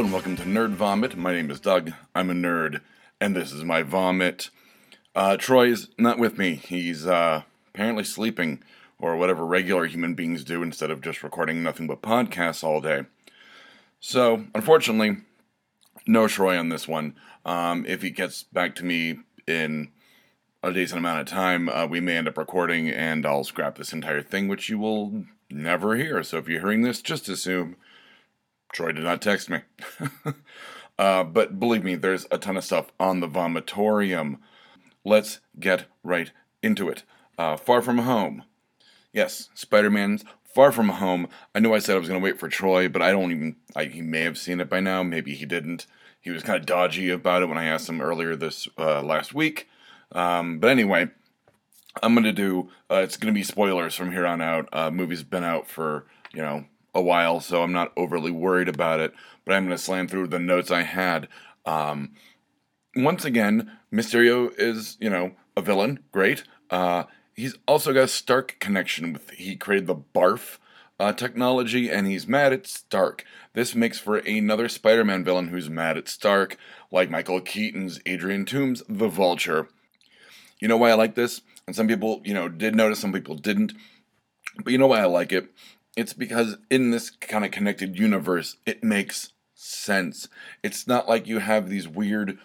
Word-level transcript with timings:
And 0.00 0.14
welcome 0.14 0.34
to 0.36 0.44
Nerd 0.44 0.70
Vomit. 0.70 1.14
My 1.14 1.34
name 1.34 1.50
is 1.50 1.60
Doug. 1.60 1.92
I'm 2.14 2.30
a 2.30 2.32
nerd, 2.32 2.80
and 3.20 3.36
this 3.36 3.52
is 3.52 3.64
my 3.64 3.82
vomit. 3.82 4.48
Uh, 5.14 5.36
Troy 5.36 5.66
is 5.66 5.88
not 5.98 6.18
with 6.18 6.38
me. 6.38 6.54
He's 6.54 7.06
uh, 7.06 7.42
apparently 7.68 8.04
sleeping, 8.04 8.62
or 8.98 9.18
whatever 9.18 9.44
regular 9.44 9.84
human 9.84 10.14
beings 10.14 10.42
do 10.42 10.62
instead 10.62 10.90
of 10.90 11.02
just 11.02 11.22
recording 11.22 11.62
nothing 11.62 11.86
but 11.86 12.00
podcasts 12.00 12.64
all 12.64 12.80
day. 12.80 13.02
So, 14.00 14.46
unfortunately, 14.54 15.18
no 16.06 16.26
Troy 16.28 16.56
on 16.56 16.70
this 16.70 16.88
one. 16.88 17.14
Um, 17.44 17.84
if 17.86 18.00
he 18.00 18.08
gets 18.08 18.44
back 18.44 18.74
to 18.76 18.86
me 18.86 19.18
in 19.46 19.90
a 20.62 20.72
decent 20.72 20.98
amount 20.98 21.20
of 21.20 21.26
time, 21.26 21.68
uh, 21.68 21.84
we 21.84 22.00
may 22.00 22.16
end 22.16 22.26
up 22.26 22.38
recording 22.38 22.88
and 22.88 23.26
I'll 23.26 23.44
scrap 23.44 23.76
this 23.76 23.92
entire 23.92 24.22
thing, 24.22 24.48
which 24.48 24.70
you 24.70 24.78
will 24.78 25.26
never 25.50 25.94
hear. 25.96 26.22
So 26.22 26.38
if 26.38 26.48
you're 26.48 26.60
hearing 26.60 26.80
this, 26.80 27.02
just 27.02 27.28
assume 27.28 27.76
Troy 28.72 28.92
did 28.92 29.04
not 29.04 29.22
text 29.22 29.50
me. 29.50 29.60
uh, 30.98 31.24
but 31.24 31.58
believe 31.58 31.84
me, 31.84 31.94
there's 31.94 32.26
a 32.30 32.38
ton 32.38 32.56
of 32.56 32.64
stuff 32.64 32.92
on 32.98 33.20
the 33.20 33.28
vomitorium. 33.28 34.38
Let's 35.04 35.40
get 35.58 35.86
right 36.02 36.30
into 36.62 36.88
it. 36.88 37.04
Uh, 37.38 37.56
Far 37.56 37.82
From 37.82 37.98
Home. 37.98 38.44
Yes, 39.12 39.48
Spider 39.54 39.90
Man's 39.90 40.24
Far 40.44 40.72
From 40.72 40.88
Home. 40.90 41.28
I 41.54 41.58
know 41.58 41.74
I 41.74 41.78
said 41.78 41.96
I 41.96 41.98
was 41.98 42.08
going 42.08 42.20
to 42.20 42.24
wait 42.24 42.38
for 42.38 42.48
Troy, 42.48 42.88
but 42.88 43.02
I 43.02 43.10
don't 43.10 43.32
even. 43.32 43.56
I, 43.74 43.84
he 43.84 44.02
may 44.02 44.20
have 44.22 44.38
seen 44.38 44.60
it 44.60 44.68
by 44.68 44.80
now. 44.80 45.02
Maybe 45.02 45.34
he 45.34 45.46
didn't. 45.46 45.86
He 46.20 46.30
was 46.30 46.42
kind 46.42 46.58
of 46.58 46.66
dodgy 46.66 47.10
about 47.10 47.42
it 47.42 47.46
when 47.46 47.58
I 47.58 47.64
asked 47.64 47.88
him 47.88 48.00
earlier 48.00 48.36
this 48.36 48.68
uh, 48.78 49.02
last 49.02 49.32
week. 49.32 49.68
Um, 50.12 50.58
but 50.58 50.70
anyway, 50.70 51.08
I'm 52.02 52.14
going 52.14 52.24
to 52.24 52.32
do. 52.32 52.70
Uh, 52.90 52.96
it's 52.96 53.16
going 53.16 53.32
to 53.32 53.38
be 53.38 53.44
spoilers 53.44 53.94
from 53.94 54.12
here 54.12 54.26
on 54.26 54.40
out. 54.40 54.68
Uh, 54.72 54.90
movie's 54.90 55.22
been 55.22 55.44
out 55.44 55.66
for 55.66 56.06
you 56.32 56.42
know 56.42 56.66
a 56.94 57.00
while, 57.02 57.40
so 57.40 57.62
I'm 57.62 57.72
not 57.72 57.92
overly 57.96 58.30
worried 58.30 58.68
about 58.68 59.00
it. 59.00 59.12
But 59.44 59.54
I'm 59.54 59.66
going 59.66 59.76
to 59.76 59.82
slam 59.82 60.08
through 60.08 60.28
the 60.28 60.38
notes 60.38 60.70
I 60.70 60.82
had. 60.82 61.28
Um, 61.64 62.12
once 62.96 63.24
again, 63.24 63.70
Mysterio 63.92 64.52
is, 64.58 64.96
you 65.00 65.10
know, 65.10 65.32
a 65.56 65.62
villain. 65.62 66.00
Great. 66.12 66.44
Uh, 66.70 67.04
he's 67.34 67.56
also 67.66 67.92
got 67.92 68.04
a 68.04 68.08
Stark 68.08 68.56
connection 68.60 69.12
with. 69.12 69.30
He 69.30 69.56
created 69.56 69.86
the 69.86 69.96
Barf 69.96 70.58
uh, 70.98 71.12
technology, 71.12 71.90
and 71.90 72.06
he's 72.06 72.28
mad 72.28 72.52
at 72.52 72.66
Stark. 72.66 73.24
This 73.54 73.74
makes 73.74 73.98
for 73.98 74.18
another 74.18 74.68
Spider-Man 74.68 75.24
villain 75.24 75.48
who's 75.48 75.70
mad 75.70 75.96
at 75.96 76.08
Stark, 76.08 76.56
like 76.92 77.10
Michael 77.10 77.40
Keaton's 77.40 78.00
Adrian 78.06 78.44
Toomes, 78.44 78.82
the 78.88 79.08
Vulture. 79.08 79.68
You 80.60 80.68
know 80.68 80.76
why 80.76 80.90
I 80.90 80.94
like 80.94 81.14
this? 81.14 81.40
And 81.66 81.74
some 81.74 81.88
people, 81.88 82.20
you 82.24 82.34
know, 82.34 82.48
did 82.48 82.74
notice, 82.74 82.98
some 82.98 83.12
people 83.12 83.34
didn't. 83.34 83.72
But 84.62 84.72
you 84.72 84.78
know 84.78 84.88
why 84.88 85.00
I 85.00 85.06
like 85.06 85.32
it? 85.32 85.50
It's 85.96 86.12
because 86.12 86.56
in 86.70 86.90
this 86.90 87.10
kind 87.10 87.44
of 87.44 87.50
connected 87.50 87.98
universe, 87.98 88.56
it 88.64 88.84
makes 88.84 89.32
sense. 89.54 90.28
It's 90.62 90.86
not 90.86 91.08
like 91.08 91.26
you 91.26 91.38
have 91.38 91.68
these 91.68 91.88
weird 91.88 92.38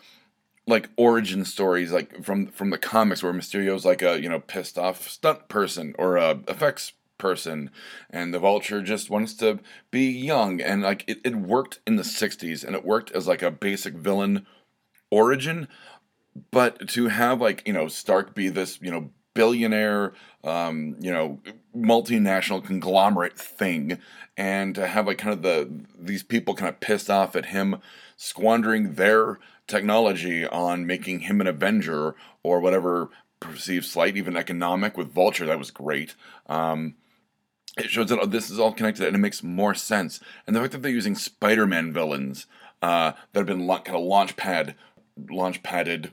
like 0.68 0.90
origin 0.98 1.46
stories 1.46 1.92
like 1.92 2.24
from 2.24 2.48
from 2.48 2.72
the 2.72 2.78
comics 2.78 3.22
where 3.22 3.34
Mysterio's 3.34 3.86
like 3.86 4.02
a, 4.02 4.20
you 4.20 4.30
know, 4.30 4.40
pissed 4.40 4.78
off 4.78 5.08
stunt 5.08 5.48
person 5.48 5.94
or 6.00 6.18
a 6.18 6.40
effects 6.48 6.94
person 7.18 7.72
and 8.10 8.34
the 8.34 8.40
vulture 8.40 8.82
just 8.82 9.10
wants 9.10 9.34
to 9.36 9.60
be 9.90 10.10
young 10.10 10.60
and 10.60 10.82
like 10.82 11.04
it, 11.08 11.20
it 11.24 11.36
worked 11.36 11.80
in 11.88 11.96
the 11.96 12.04
60s 12.04 12.64
and 12.64 12.76
it 12.76 12.86
worked 12.86 13.12
as 13.12 13.28
like 13.28 13.42
a 13.42 13.52
basic 13.52 13.94
villain 13.94 14.46
origin 15.10 15.68
but 16.52 16.90
to 16.90 17.08
have 17.08 17.40
like 17.40 17.66
you 17.66 17.72
know 17.72 17.88
stark 17.88 18.36
be 18.36 18.50
this 18.50 18.80
you 18.82 18.92
know 18.92 19.10
billionaire, 19.36 20.14
um, 20.44 20.96
you 21.00 21.12
know, 21.12 21.40
multinational 21.78 22.66
conglomerate 22.66 23.38
thing, 23.38 24.00
and 24.36 24.74
to 24.74 24.88
have 24.88 25.06
like 25.06 25.20
kind 25.20 25.34
of 25.34 25.44
the 25.44 25.70
these 25.96 26.24
people 26.24 26.56
kind 26.56 26.70
of 26.70 26.80
pissed 26.80 27.10
off 27.12 27.36
at 27.36 27.48
him 27.48 27.78
squandering 28.18 28.96
their 28.96 29.40
technology 29.68 30.48
on 30.48 30.88
making 30.88 31.22
him 31.22 31.42
an 31.42 31.48
Avenger 31.48 32.16
or 32.42 32.60
whatever 32.60 33.10
perceived 33.40 33.86
slight, 33.86 34.18
even 34.18 34.36
economic 34.36 34.98
with 34.98 35.14
Vulture. 35.14 35.46
That 35.46 35.60
was 35.60 35.72
great. 35.72 36.16
Um, 36.48 36.96
it 37.78 37.90
shows 37.90 38.10
that 38.10 38.20
oh, 38.20 38.26
this 38.26 38.50
is 38.50 38.60
all 38.60 38.72
connected 38.72 39.06
and 39.06 39.16
it 39.16 39.20
makes 39.20 39.44
more 39.44 39.76
sense. 39.76 40.20
And 40.48 40.56
the 40.56 40.62
fact 40.62 40.72
that 40.72 40.82
they're 40.82 40.92
using 40.92 41.16
Spider-Man 41.16 41.92
villains 41.92 42.48
uh, 42.82 43.14
that 43.34 43.40
have 43.40 43.48
been 43.48 43.68
kind 43.68 43.90
of 43.90 44.04
launch 44.04 44.36
pad, 44.38 44.76
launch 45.30 45.62
padded, 45.62 46.12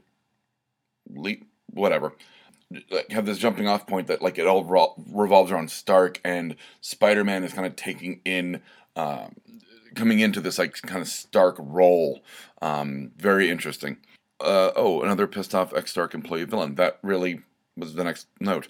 leap, 1.08 1.46
whatever, 1.70 2.14
have 3.10 3.26
this 3.26 3.38
jumping 3.38 3.68
off 3.68 3.86
point 3.86 4.06
that 4.06 4.22
like 4.22 4.38
it 4.38 4.46
all 4.46 4.64
revolves 4.64 5.50
around 5.50 5.70
Stark 5.70 6.20
and 6.24 6.56
Spider 6.80 7.24
Man 7.24 7.44
is 7.44 7.52
kind 7.52 7.66
of 7.66 7.76
taking 7.76 8.20
in. 8.24 8.62
Um, 8.94 9.36
coming 9.94 10.20
into 10.20 10.40
this 10.40 10.58
like 10.58 10.80
kind 10.82 11.02
of 11.02 11.08
Stark 11.08 11.56
role, 11.58 12.22
um, 12.60 13.12
very 13.16 13.50
interesting. 13.50 13.98
Uh, 14.40 14.70
oh, 14.74 15.02
another 15.02 15.26
pissed 15.26 15.54
off 15.54 15.74
ex 15.74 15.90
Stark 15.90 16.14
employee 16.14 16.44
villain. 16.44 16.74
That 16.74 16.98
really 17.02 17.42
was 17.76 17.94
the 17.94 18.04
next 18.04 18.26
note. 18.40 18.68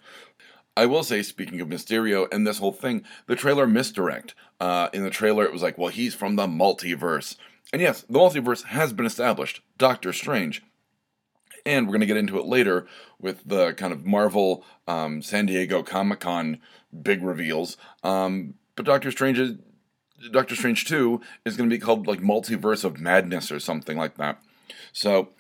I 0.76 0.86
will 0.86 1.02
say, 1.02 1.22
speaking 1.22 1.60
of 1.60 1.68
Mysterio 1.68 2.26
and 2.32 2.46
this 2.46 2.58
whole 2.58 2.72
thing, 2.72 3.04
the 3.26 3.36
trailer 3.36 3.66
misdirect. 3.66 4.34
Uh, 4.58 4.88
in 4.92 5.02
the 5.02 5.10
trailer, 5.10 5.44
it 5.44 5.52
was 5.52 5.62
like, 5.62 5.76
well, 5.76 5.88
he's 5.88 6.14
from 6.14 6.36
the 6.36 6.46
multiverse. 6.46 7.36
And 7.72 7.82
yes, 7.82 8.02
the 8.02 8.18
multiverse 8.18 8.64
has 8.64 8.92
been 8.92 9.06
established. 9.06 9.60
Doctor 9.76 10.12
Strange 10.12 10.62
and 11.64 11.86
we're 11.86 11.92
going 11.92 12.00
to 12.00 12.06
get 12.06 12.16
into 12.16 12.38
it 12.38 12.46
later 12.46 12.86
with 13.18 13.42
the 13.44 13.72
kind 13.74 13.92
of 13.92 14.04
Marvel 14.04 14.64
um, 14.86 15.22
San 15.22 15.46
Diego 15.46 15.82
Comic 15.82 16.20
Con 16.20 16.60
big 17.02 17.22
reveals. 17.22 17.76
Um, 18.02 18.54
but 18.76 18.84
Doctor 18.86 19.10
Strange 19.10 19.58
Doctor 20.30 20.54
Strange 20.54 20.84
2 20.86 21.20
is 21.44 21.56
going 21.56 21.68
to 21.68 21.74
be 21.74 21.80
called 21.80 22.06
like 22.06 22.20
Multiverse 22.20 22.84
of 22.84 23.00
Madness 23.00 23.50
or 23.50 23.58
something 23.58 23.96
like 23.96 24.16
that. 24.16 24.40
So, 24.92 25.30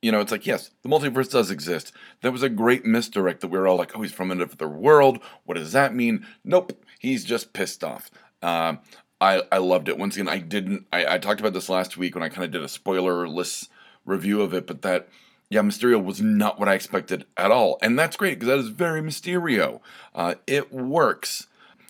you 0.00 0.10
know, 0.12 0.20
it's 0.20 0.32
like, 0.32 0.46
yes, 0.46 0.70
the 0.82 0.88
multiverse 0.88 1.30
does 1.30 1.50
exist. 1.50 1.92
That 2.22 2.32
was 2.32 2.42
a 2.42 2.48
great 2.48 2.84
misdirect 2.84 3.40
that 3.40 3.48
we 3.48 3.58
were 3.58 3.66
all 3.66 3.76
like, 3.76 3.96
oh, 3.96 4.02
he's 4.02 4.12
from 4.12 4.30
another 4.30 4.68
world. 4.68 5.18
What 5.44 5.56
does 5.56 5.72
that 5.72 5.94
mean? 5.94 6.26
Nope, 6.44 6.72
he's 6.98 7.24
just 7.24 7.52
pissed 7.52 7.84
off. 7.84 8.10
Uh, 8.42 8.76
I, 9.20 9.42
I 9.50 9.58
loved 9.58 9.88
it. 9.88 9.98
Once 9.98 10.16
again, 10.16 10.28
I 10.28 10.38
didn't. 10.38 10.86
I, 10.92 11.14
I 11.14 11.18
talked 11.18 11.40
about 11.40 11.54
this 11.54 11.68
last 11.68 11.96
week 11.96 12.14
when 12.14 12.24
I 12.24 12.28
kind 12.28 12.44
of 12.44 12.50
did 12.50 12.62
a 12.62 12.68
spoiler-less 12.68 13.68
review 14.04 14.42
of 14.42 14.54
it, 14.54 14.66
but 14.66 14.82
that 14.82 15.08
yeah, 15.50 15.60
Mysterio 15.60 16.02
was 16.02 16.20
not 16.20 16.58
what 16.58 16.68
I 16.68 16.74
expected 16.74 17.26
at 17.36 17.50
all, 17.50 17.78
and 17.82 17.98
that's 17.98 18.16
great 18.16 18.38
because 18.38 18.48
that 18.48 18.58
is 18.58 18.68
very 18.68 19.00
Mysterio. 19.00 19.80
Uh, 20.14 20.34
it 20.46 20.72
works. 20.72 21.46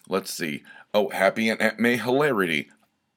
Let's 0.09 0.33
see. 0.33 0.63
Oh, 0.93 1.09
Happy 1.09 1.49
and 1.49 1.61
Aunt 1.61 1.79
May 1.79 1.97
hilarity. 1.97 2.71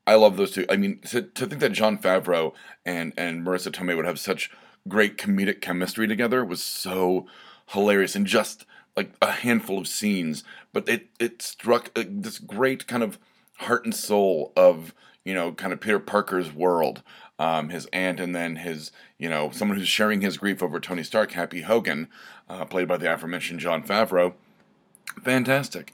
I 0.05 0.15
love 0.15 0.37
those 0.37 0.51
two. 0.51 0.65
I 0.69 0.77
mean, 0.77 0.99
to, 1.09 1.21
to 1.21 1.45
think 1.45 1.59
that 1.59 1.73
Jon 1.73 1.97
Favreau 1.97 2.53
and 2.85 3.13
and 3.17 3.45
Marisa 3.45 3.71
Tomei 3.71 3.95
would 3.95 4.05
have 4.05 4.19
such 4.19 4.49
great 4.87 5.17
comedic 5.17 5.59
chemistry 5.59 6.07
together 6.07 6.45
was 6.45 6.63
so 6.63 7.27
hilarious 7.67 8.15
and 8.15 8.25
just 8.25 8.65
like 8.95 9.11
a 9.21 9.31
handful 9.31 9.77
of 9.79 9.87
scenes, 9.87 10.43
but 10.71 10.87
it 10.87 11.09
it 11.19 11.41
struck 11.41 11.91
uh, 11.95 12.03
this 12.07 12.39
great 12.39 12.87
kind 12.87 13.03
of 13.03 13.19
heart 13.57 13.85
and 13.85 13.93
soul 13.93 14.53
of 14.55 14.93
you 15.25 15.33
know 15.33 15.51
kind 15.51 15.73
of 15.73 15.81
Peter 15.81 15.99
Parker's 15.99 16.53
world 16.53 17.03
um, 17.39 17.69
his 17.69 17.87
aunt, 17.93 18.19
and 18.19 18.35
then 18.35 18.57
his, 18.57 18.91
you 19.17 19.29
know, 19.29 19.49
someone 19.51 19.77
who's 19.77 19.87
sharing 19.87 20.21
his 20.21 20.37
grief 20.37 20.63
over 20.63 20.79
Tony 20.79 21.03
Stark, 21.03 21.31
Happy 21.31 21.61
Hogan, 21.61 22.07
uh, 22.49 22.65
played 22.65 22.87
by 22.87 22.97
the 22.97 23.13
aforementioned 23.13 23.59
Jon 23.59 23.83
Favreau. 23.83 24.33
Fantastic. 25.23 25.93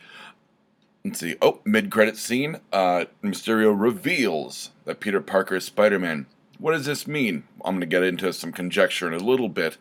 Let's 1.03 1.19
see. 1.19 1.35
Oh, 1.41 1.59
mid 1.65 1.91
credit 1.91 2.17
scene. 2.17 2.61
Uh, 2.71 3.05
Mysterio 3.21 3.77
reveals 3.77 4.71
that 4.85 5.01
Peter 5.01 5.19
Parker 5.19 5.55
is 5.55 5.65
Spider 5.65 5.99
Man. 5.99 6.27
What 6.59 6.71
does 6.71 6.85
this 6.85 7.07
mean? 7.07 7.43
I'm 7.65 7.75
going 7.75 7.81
to 7.81 7.87
get 7.87 8.03
into 8.03 8.31
some 8.31 8.53
conjecture 8.53 9.07
in 9.07 9.13
a 9.13 9.23
little 9.23 9.49
bit. 9.49 9.77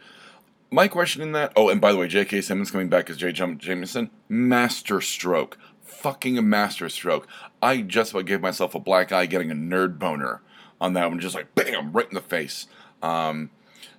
My 0.71 0.89
question 0.89 1.23
in 1.23 1.33
that. 1.33 1.53
Oh, 1.55 1.69
and 1.69 1.81
by 1.81 1.93
the 1.93 1.99
way, 1.99 2.09
J.K. 2.09 2.41
Simmons 2.41 2.71
coming 2.71 2.89
back 2.89 3.09
as 3.09 3.19
J. 3.19 3.31
Jameson. 3.31 4.11
Master 4.29 5.01
stroke. 5.01 5.59
Fucking 5.83 6.39
a 6.39 6.43
master 6.43 6.89
stroke. 6.89 7.29
I 7.61 7.83
just 7.83 8.11
about 8.11 8.27
gave 8.27 8.41
myself 8.41 8.75
a 8.75 8.81
black 8.81 9.13
eye 9.13 9.27
getting 9.27 9.53
a 9.53 9.55
nerd 9.55 9.99
boner 10.01 10.41
on 10.83 10.95
that 10.95 11.09
one, 11.09 11.21
just 11.21 11.37
like 11.37 11.55
bam, 11.55 11.93
right 11.93 12.09
in 12.09 12.15
the 12.15 12.21
face. 12.21 12.67
Um, 13.03 13.51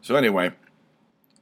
so 0.01 0.15
anyway, 0.15 0.51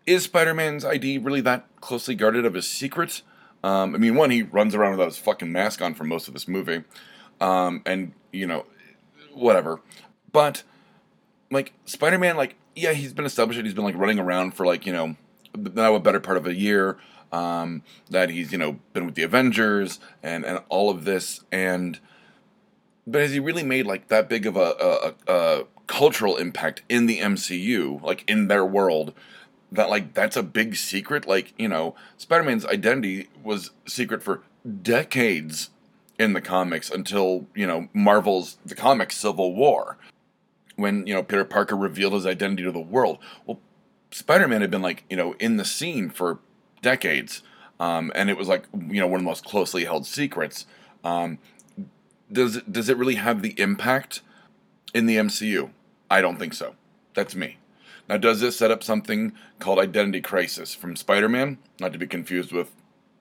is 0.05 0.23
Spider-Man's 0.23 0.85
ID 0.85 1.17
really 1.17 1.41
that 1.41 1.65
closely 1.81 2.13
guarded 2.13 2.45
of 2.45 2.53
his 2.53 2.69
secrets? 2.69 3.23
Um, 3.63 3.95
I 3.95 3.97
mean, 3.97 4.15
one, 4.15 4.29
he 4.29 4.43
runs 4.43 4.75
around 4.75 4.91
without 4.91 5.07
his 5.07 5.17
fucking 5.17 5.51
mask 5.51 5.81
on 5.81 5.95
for 5.95 6.03
most 6.03 6.27
of 6.27 6.35
this 6.35 6.47
movie, 6.47 6.83
um, 7.41 7.81
and 7.85 8.13
you 8.31 8.45
know, 8.45 8.65
whatever. 9.33 9.81
But 10.31 10.61
like 11.49 11.73
Spider-Man, 11.85 12.37
like 12.37 12.55
yeah, 12.75 12.93
he's 12.93 13.13
been 13.13 13.25
established. 13.25 13.59
He's 13.59 13.73
been 13.73 13.83
like 13.83 13.97
running 13.97 14.19
around 14.19 14.51
for 14.53 14.65
like 14.65 14.85
you 14.85 14.93
know 14.93 15.15
now 15.55 15.95
a 15.95 15.99
better 15.99 16.19
part 16.19 16.37
of 16.37 16.45
a 16.45 16.55
year. 16.55 16.97
Um, 17.31 17.83
that 18.09 18.29
he's 18.29 18.51
you 18.51 18.57
know 18.57 18.79
been 18.93 19.05
with 19.05 19.15
the 19.15 19.23
Avengers 19.23 19.99
and 20.21 20.45
and 20.45 20.59
all 20.69 20.89
of 20.91 21.05
this 21.05 21.41
and 21.51 21.99
but 23.07 23.21
has 23.21 23.31
he 23.31 23.39
really 23.39 23.63
made 23.63 23.85
like 23.85 24.07
that 24.07 24.29
big 24.29 24.45
of 24.45 24.55
a, 24.55 25.13
a, 25.27 25.33
a 25.33 25.63
cultural 25.87 26.37
impact 26.37 26.83
in 26.89 27.05
the 27.05 27.19
MCU, 27.19 28.01
like 28.01 28.23
in 28.27 28.47
their 28.47 28.65
world? 28.65 29.13
That 29.71 29.89
like 29.89 30.13
that's 30.13 30.35
a 30.35 30.43
big 30.43 30.75
secret. 30.75 31.27
Like 31.27 31.53
you 31.57 31.67
know, 31.67 31.95
Spider 32.17 32.43
Man's 32.43 32.65
identity 32.65 33.29
was 33.43 33.71
secret 33.85 34.21
for 34.21 34.43
decades 34.81 35.69
in 36.19 36.33
the 36.33 36.41
comics 36.41 36.89
until 36.89 37.47
you 37.55 37.65
know 37.65 37.87
Marvel's 37.93 38.57
the 38.65 38.75
comic 38.75 39.11
Civil 39.11 39.55
War, 39.55 39.97
when 40.75 41.07
you 41.07 41.13
know 41.13 41.23
Peter 41.23 41.45
Parker 41.45 41.75
revealed 41.75 42.13
his 42.13 42.25
identity 42.25 42.63
to 42.63 42.71
the 42.71 42.79
world. 42.79 43.17
Well, 43.45 43.59
Spider-Man 44.11 44.61
had 44.61 44.71
been 44.71 44.81
like 44.81 45.05
you 45.09 45.17
know 45.17 45.33
in 45.39 45.57
the 45.57 45.65
scene 45.65 46.09
for 46.09 46.39
decades, 46.81 47.41
um, 47.79 48.11
and 48.13 48.29
it 48.29 48.37
was 48.37 48.47
like 48.47 48.65
you 48.73 48.99
know 48.99 49.07
one 49.07 49.19
of 49.19 49.23
the 49.23 49.29
most 49.29 49.45
closely 49.45 49.85
held 49.85 50.05
secrets. 50.05 50.65
Um, 51.03 51.39
does 52.31 52.57
it, 52.57 52.71
does 52.71 52.89
it 52.89 52.97
really 52.97 53.15
have 53.15 53.41
the 53.41 53.59
impact 53.59 54.21
in 54.93 55.05
the 55.05 55.17
MCU? 55.17 55.71
I 56.09 56.21
don't 56.21 56.37
think 56.37 56.53
so. 56.53 56.75
That's 57.13 57.35
me. 57.35 57.57
Now, 58.09 58.17
does 58.17 58.41
this 58.41 58.57
set 58.57 58.71
up 58.71 58.83
something 58.83 59.33
called 59.59 59.79
Identity 59.79 60.21
Crisis 60.21 60.73
from 60.73 60.95
Spider 60.95 61.29
Man? 61.29 61.57
Not 61.79 61.93
to 61.93 61.99
be 61.99 62.07
confused 62.07 62.51
with 62.51 62.71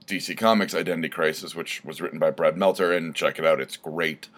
DC 0.07 0.37
Comics 0.37 0.75
Identity 0.75 1.09
Crisis, 1.09 1.55
which 1.55 1.85
was 1.85 2.01
written 2.01 2.19
by 2.19 2.31
Brad 2.31 2.57
Meltzer, 2.57 2.93
and 2.93 3.15
check 3.15 3.39
it 3.39 3.47
out, 3.47 3.61
it's 3.61 3.77
great. 3.77 4.29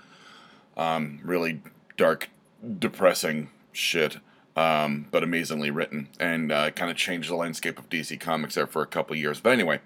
Um, 0.77 1.21
really 1.25 1.63
dark, 1.97 2.29
depressing 2.79 3.49
shit, 3.73 4.19
um, 4.57 5.07
but 5.11 5.23
amazingly 5.23 5.71
written, 5.71 6.09
and 6.21 6.53
uh, 6.53 6.71
kind 6.73 6.91
of 6.91 6.97
changed 6.97 7.31
the 7.31 7.37
landscape 7.37 7.79
of 7.79 7.89
DC 7.89 8.21
Comics 8.21 8.55
there 8.55 8.67
for 8.67 8.83
a 8.83 8.87
couple 8.87 9.17
years. 9.17 9.41
But 9.41 9.53
anyway, 9.53 9.81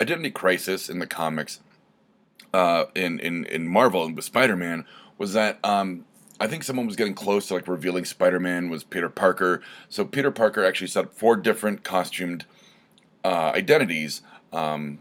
Identity 0.00 0.30
Crisis 0.30 0.90
in 0.90 0.98
the 0.98 1.06
comics, 1.06 1.60
uh, 2.52 2.84
in, 2.94 3.18
in, 3.20 3.44
in 3.46 3.68
Marvel 3.68 4.04
and 4.04 4.16
with 4.16 4.24
Spider 4.24 4.56
Man, 4.56 4.84
was 5.18 5.32
that 5.34 5.58
um, 5.64 6.04
I 6.40 6.46
think 6.46 6.64
someone 6.64 6.86
was 6.86 6.96
getting 6.96 7.14
close 7.14 7.48
to 7.48 7.54
like 7.54 7.68
revealing 7.68 8.04
Spider 8.04 8.40
Man 8.40 8.70
was 8.70 8.82
Peter 8.82 9.10
Parker. 9.10 9.62
So 9.88 10.04
Peter 10.04 10.30
Parker 10.30 10.64
actually 10.64 10.86
set 10.86 11.04
up 11.04 11.14
four 11.14 11.36
different 11.36 11.84
costumed 11.84 12.46
uh, 13.24 13.52
identities 13.54 14.22
um, 14.52 14.98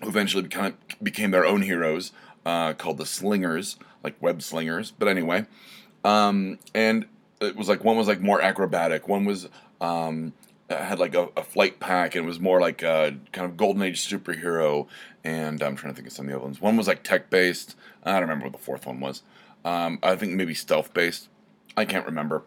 who 0.00 0.08
eventually 0.08 0.44
became, 0.44 0.76
became 1.02 1.30
their 1.32 1.44
own 1.44 1.62
heroes 1.62 2.12
uh, 2.46 2.72
called 2.74 2.98
the 2.98 3.06
Slingers, 3.06 3.76
like 4.04 4.20
web 4.22 4.42
slingers. 4.42 4.92
But 4.92 5.08
anyway, 5.08 5.46
um, 6.04 6.58
and 6.74 7.06
it 7.40 7.56
was 7.56 7.68
like 7.68 7.84
one 7.84 7.96
was 7.96 8.06
like 8.06 8.20
more 8.20 8.40
acrobatic, 8.40 9.08
one 9.08 9.24
was 9.24 9.48
um, 9.80 10.32
had 10.78 10.98
like 10.98 11.14
a, 11.14 11.28
a, 11.36 11.42
flight 11.42 11.80
pack 11.80 12.14
and 12.14 12.24
was 12.26 12.38
more 12.38 12.60
like 12.60 12.82
a 12.82 13.16
kind 13.32 13.44
of 13.44 13.56
golden 13.56 13.82
age 13.82 14.06
superhero. 14.06 14.86
And 15.24 15.62
I'm 15.62 15.76
trying 15.76 15.92
to 15.92 15.96
think 15.96 16.06
of 16.06 16.12
some 16.12 16.26
of 16.26 16.30
the 16.30 16.36
other 16.36 16.44
ones. 16.44 16.60
One 16.60 16.76
was 16.76 16.86
like 16.86 17.02
tech 17.02 17.28
based. 17.30 17.76
I 18.04 18.12
don't 18.12 18.22
remember 18.22 18.44
what 18.44 18.52
the 18.52 18.58
fourth 18.58 18.86
one 18.86 19.00
was. 19.00 19.22
Um, 19.64 19.98
I 20.02 20.16
think 20.16 20.32
maybe 20.32 20.54
stealth 20.54 20.94
based. 20.94 21.28
I 21.76 21.84
can't 21.84 22.06
remember. 22.06 22.44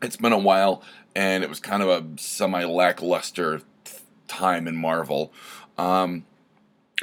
It's 0.00 0.16
been 0.16 0.32
a 0.32 0.38
while, 0.38 0.82
and 1.14 1.44
it 1.44 1.48
was 1.48 1.60
kind 1.60 1.82
of 1.82 1.88
a 1.88 2.20
semi 2.20 2.64
lackluster 2.64 3.62
time 4.26 4.66
in 4.66 4.76
Marvel. 4.76 5.32
Um, 5.78 6.24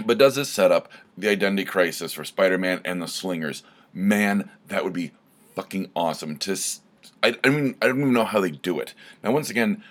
but 0.06 0.18
does 0.18 0.36
this 0.36 0.50
set 0.50 0.72
up 0.72 0.92
the 1.18 1.30
identity 1.30 1.66
crisis 1.66 2.14
for 2.14 2.24
Spider-Man 2.24 2.82
and 2.84 3.02
the 3.02 3.08
Slingers? 3.08 3.64
Man, 3.94 4.50
that 4.68 4.84
would 4.84 4.94
be 4.94 5.12
fucking 5.56 5.90
awesome. 5.96 6.38
To, 6.38 6.58
I 7.24 7.38
mean, 7.46 7.76
I 7.82 7.88
don't 7.88 8.00
even 8.00 8.14
know 8.14 8.26
how 8.26 8.40
they 8.40 8.52
do 8.52 8.80
it. 8.80 8.94
Now, 9.24 9.32
once 9.32 9.50
again, 9.50 9.84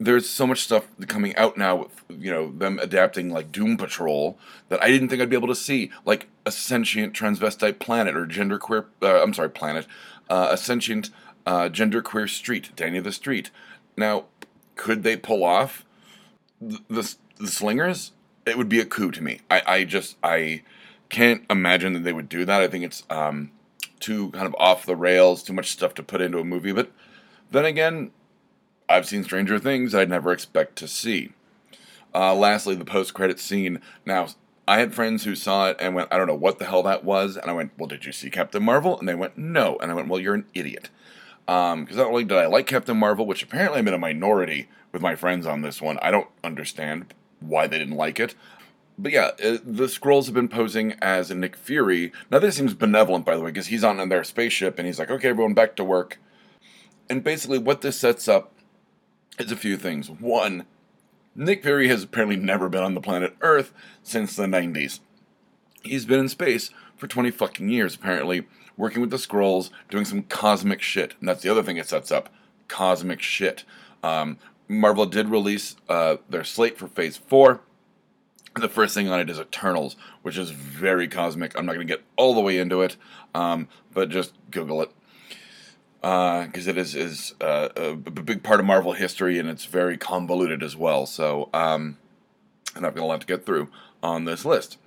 there's 0.00 0.28
so 0.28 0.46
much 0.46 0.62
stuff 0.62 0.86
coming 1.08 1.34
out 1.36 1.56
now 1.56 1.76
with 1.76 2.04
you 2.08 2.30
know 2.30 2.52
them 2.52 2.78
adapting 2.78 3.30
like 3.30 3.50
Doom 3.50 3.76
Patrol 3.76 4.38
that 4.68 4.82
I 4.82 4.88
didn't 4.88 5.08
think 5.08 5.20
I'd 5.20 5.30
be 5.30 5.36
able 5.36 5.48
to 5.48 5.54
see, 5.54 5.90
like 6.04 6.28
a 6.46 6.52
sentient 6.52 7.14
transvestite 7.14 7.78
planet 7.78 8.16
or 8.16 8.26
genderqueer. 8.26 8.86
Uh, 9.02 9.22
I'm 9.22 9.34
sorry, 9.34 9.50
planet, 9.50 9.86
uh, 10.30 10.48
a 10.52 10.56
sentient 10.56 11.10
uh, 11.46 11.68
genderqueer 11.68 12.28
street, 12.28 12.70
Danny 12.76 13.00
the 13.00 13.12
Street. 13.12 13.50
Now, 13.96 14.26
could 14.76 15.02
they 15.02 15.16
pull 15.16 15.42
off 15.42 15.84
the, 16.60 16.80
the, 16.88 17.14
the 17.38 17.48
slingers? 17.48 18.12
It 18.46 18.56
would 18.56 18.68
be 18.68 18.80
a 18.80 18.86
coup 18.86 19.10
to 19.10 19.22
me. 19.22 19.40
I, 19.50 19.62
I 19.66 19.84
just 19.84 20.16
I 20.22 20.62
can't 21.08 21.44
imagine 21.50 21.94
that 21.94 22.04
they 22.04 22.12
would 22.12 22.28
do 22.28 22.44
that. 22.44 22.60
I 22.60 22.68
think 22.68 22.84
it's 22.84 23.02
um, 23.10 23.50
too 23.98 24.30
kind 24.30 24.46
of 24.46 24.54
off 24.58 24.86
the 24.86 24.96
rails, 24.96 25.42
too 25.42 25.52
much 25.52 25.70
stuff 25.70 25.94
to 25.94 26.02
put 26.02 26.20
into 26.20 26.38
a 26.38 26.44
movie. 26.44 26.72
But 26.72 26.92
then 27.50 27.64
again, 27.64 28.12
I've 28.88 29.06
seen 29.06 29.24
Stranger 29.24 29.58
Things 29.58 29.94
I'd 29.94 30.08
never 30.08 30.32
expect 30.32 30.76
to 30.76 30.88
see. 30.88 31.32
Uh, 32.14 32.34
lastly, 32.34 32.74
the 32.74 32.84
post 32.84 33.14
credit 33.14 33.38
scene. 33.38 33.80
Now, 34.06 34.28
I 34.66 34.78
had 34.80 34.94
friends 34.94 35.24
who 35.24 35.34
saw 35.34 35.70
it 35.70 35.76
and 35.80 35.94
went, 35.94 36.12
I 36.12 36.16
don't 36.16 36.26
know 36.26 36.34
what 36.34 36.58
the 36.58 36.66
hell 36.66 36.82
that 36.82 37.04
was. 37.04 37.36
And 37.36 37.50
I 37.50 37.54
went, 37.54 37.72
Well, 37.78 37.88
did 37.88 38.04
you 38.04 38.12
see 38.12 38.30
Captain 38.30 38.62
Marvel? 38.62 38.98
And 38.98 39.08
they 39.08 39.14
went, 39.14 39.38
No. 39.38 39.78
And 39.80 39.90
I 39.90 39.94
went, 39.94 40.08
Well, 40.08 40.20
you're 40.20 40.34
an 40.34 40.46
idiot. 40.54 40.90
Because 41.46 41.72
um, 41.72 41.86
not 41.96 42.08
only 42.08 42.24
did 42.24 42.36
I 42.36 42.46
like 42.46 42.66
Captain 42.66 42.96
Marvel, 42.96 43.24
which 43.26 43.42
apparently 43.42 43.78
I'm 43.78 43.88
in 43.88 43.94
a 43.94 43.98
minority 43.98 44.68
with 44.92 45.00
my 45.00 45.14
friends 45.14 45.46
on 45.46 45.62
this 45.62 45.80
one, 45.80 45.98
I 46.02 46.10
don't 46.10 46.28
understand 46.44 47.14
why 47.40 47.66
they 47.66 47.78
didn't 47.78 47.96
like 47.96 48.20
it. 48.20 48.34
But 48.98 49.12
yeah, 49.12 49.30
uh, 49.42 49.58
the 49.64 49.86
Skrulls 49.86 50.26
have 50.26 50.34
been 50.34 50.48
posing 50.48 50.94
as 51.00 51.30
Nick 51.30 51.56
Fury. 51.56 52.12
Now, 52.30 52.38
this 52.38 52.56
seems 52.56 52.74
benevolent, 52.74 53.24
by 53.24 53.36
the 53.36 53.42
way, 53.42 53.50
because 53.50 53.68
he's 53.68 53.84
on 53.84 54.06
their 54.08 54.24
spaceship 54.24 54.78
and 54.78 54.86
he's 54.86 54.98
like, 54.98 55.10
Okay, 55.10 55.28
everyone 55.28 55.54
back 55.54 55.76
to 55.76 55.84
work. 55.84 56.18
And 57.08 57.24
basically, 57.24 57.58
what 57.58 57.80
this 57.80 57.98
sets 57.98 58.28
up 58.28 58.52
is 59.38 59.52
a 59.52 59.56
few 59.56 59.76
things. 59.76 60.10
One, 60.10 60.64
Nick 61.34 61.62
Fury 61.62 61.88
has 61.88 62.02
apparently 62.02 62.36
never 62.36 62.68
been 62.68 62.82
on 62.82 62.94
the 62.94 63.00
planet 63.00 63.36
Earth 63.40 63.72
since 64.02 64.34
the 64.34 64.46
90s. 64.46 65.00
He's 65.82 66.04
been 66.04 66.20
in 66.20 66.28
space 66.28 66.70
for 66.96 67.06
20 67.06 67.30
fucking 67.30 67.68
years, 67.68 67.94
apparently, 67.94 68.46
working 68.76 69.00
with 69.00 69.10
the 69.10 69.16
Skrulls, 69.16 69.70
doing 69.88 70.04
some 70.04 70.24
cosmic 70.24 70.82
shit. 70.82 71.14
And 71.20 71.28
that's 71.28 71.42
the 71.42 71.50
other 71.50 71.62
thing 71.62 71.76
it 71.76 71.88
sets 71.88 72.10
up 72.10 72.28
cosmic 72.66 73.22
shit. 73.22 73.64
Um, 74.02 74.38
Marvel 74.66 75.06
did 75.06 75.28
release 75.28 75.76
uh, 75.88 76.16
their 76.28 76.44
slate 76.44 76.76
for 76.76 76.88
Phase 76.88 77.16
4. 77.16 77.60
The 78.56 78.68
first 78.68 78.94
thing 78.94 79.08
on 79.08 79.20
it 79.20 79.30
is 79.30 79.38
Eternals, 79.38 79.96
which 80.22 80.36
is 80.36 80.50
very 80.50 81.06
cosmic. 81.06 81.56
I'm 81.56 81.64
not 81.64 81.74
going 81.74 81.86
to 81.86 81.92
get 81.92 82.04
all 82.16 82.34
the 82.34 82.40
way 82.40 82.58
into 82.58 82.82
it, 82.82 82.96
um, 83.34 83.68
but 83.94 84.08
just 84.10 84.34
Google 84.50 84.82
it 84.82 84.90
because 86.00 86.68
uh, 86.68 86.70
it 86.70 86.78
is 86.78 86.94
is 86.94 87.34
uh, 87.40 87.68
a, 87.76 87.94
big 87.96 88.42
part 88.42 88.60
of 88.60 88.66
Marvel 88.66 88.92
history 88.92 89.38
and 89.38 89.48
it's 89.48 89.64
very 89.64 89.96
convoluted 89.96 90.62
as 90.62 90.76
well. 90.76 91.06
So, 91.06 91.48
um, 91.52 91.98
and 92.76 92.86
I've 92.86 92.94
got 92.94 93.02
a 93.02 93.06
lot 93.06 93.20
to 93.20 93.26
get 93.26 93.44
through 93.44 93.68
on 94.02 94.24
this 94.24 94.44
list. 94.44 94.78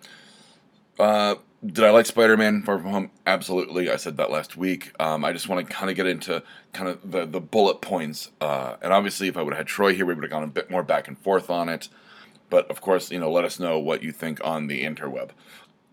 Uh, 0.98 1.36
did 1.64 1.84
I 1.84 1.92
like 1.92 2.06
Spider-Man 2.08 2.64
Far 2.64 2.80
From 2.80 2.92
Home? 2.92 3.12
Absolutely. 3.28 3.92
I 3.92 3.96
said 3.98 4.18
that 4.18 4.32
last 4.32 4.58
week. 4.58 4.94
Um, 5.00 5.24
I 5.24 5.32
just 5.32 5.48
want 5.48 5.68
to 5.68 5.72
kind 5.72 5.92
of 5.92 5.96
get 5.96 6.08
into 6.08 6.42
kind 6.74 6.90
of 6.90 7.12
the, 7.12 7.26
the 7.26 7.40
bullet 7.40 7.82
points. 7.82 8.32
Uh, 8.40 8.78
and 8.82 8.92
obviously, 8.92 9.28
if 9.28 9.38
I 9.38 9.44
would 9.44 9.54
have 9.54 9.60
had 9.60 9.68
Troy 9.68 9.94
here, 9.94 10.06
we 10.06 10.14
would 10.14 10.24
have 10.24 10.32
gone 10.32 10.44
a 10.44 10.48
bit 10.48 10.72
more 10.72 10.82
back 10.82 11.08
and 11.08 11.20
forth 11.20 11.50
on 11.50 11.70
it. 11.70 11.88
But 12.50 12.70
of 12.70 12.82
course, 12.82 13.12
you 13.12 13.20
know, 13.20 13.32
let 13.32 13.46
us 13.46 13.60
know 13.60 13.78
what 13.78 14.02
you 14.02 14.12
think 14.12 14.40
on 14.44 14.68
the 14.68 14.84
interweb. 14.84 15.30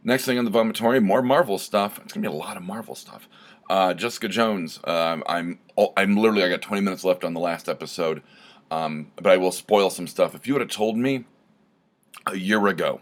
Next 0.05 0.25
thing 0.25 0.39
on 0.39 0.45
the 0.45 0.51
vomitorium, 0.51 1.05
more 1.05 1.23
Marvel 1.23 1.59
stuff. 1.59 2.01
It's 2.03 2.15
gonna 2.15 2.29
be 2.29 2.35
a 2.35 2.39
lot 2.39 2.57
of 2.57 2.63
Marvel 2.63 2.95
stuff. 2.95 3.29
Uh, 3.69 3.95
Jessica 3.95 4.29
Jones. 4.29 4.81
Uh, 4.85 5.21
I'm 5.27 5.59
I'm 5.97 6.17
literally 6.17 6.43
I 6.45 6.49
got 6.49 6.63
20 6.63 6.83
minutes 6.83 7.05
left 7.05 7.25
on 7.25 7.35
the 7.35 7.41
last 7.41 7.69
episode, 7.69 8.23
um, 8.71 9.13
but 9.17 9.27
I 9.27 9.37
will 9.37 9.53
spoil 9.53 9.91
some 9.91 10.07
stuff. 10.07 10.35
If 10.35 10.47
you 10.47 10.55
would 10.55 10.63
have 10.63 10.71
told 10.71 10.97
me 10.97 11.25
a 12.27 12.37
year 12.37 12.67
ago 12.67 13.01